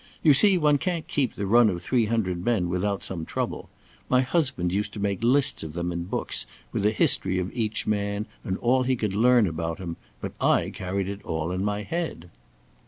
You 0.23 0.33
see, 0.33 0.57
one 0.57 0.79
can't 0.79 1.05
keep 1.07 1.35
the 1.35 1.45
run 1.45 1.69
of 1.69 1.83
three 1.83 2.05
hundred 2.07 2.43
men 2.43 2.69
without 2.69 3.03
some 3.03 3.23
trouble. 3.23 3.69
My 4.09 4.21
husband 4.21 4.73
used 4.73 4.93
to 4.93 4.99
make 4.99 5.21
lists 5.23 5.61
of 5.61 5.73
them 5.73 5.91
in 5.91 6.05
books 6.05 6.47
with 6.71 6.83
a 6.87 6.89
history 6.91 7.37
of 7.37 7.53
each 7.55 7.85
man 7.85 8.25
and 8.43 8.57
all 8.57 8.81
he 8.81 8.95
could 8.95 9.13
learn 9.13 9.45
about 9.45 9.77
him, 9.77 9.97
but 10.19 10.31
I 10.41 10.71
carried 10.71 11.07
it 11.07 11.21
all 11.23 11.51
in 11.51 11.63
my 11.63 11.83
head." 11.83 12.31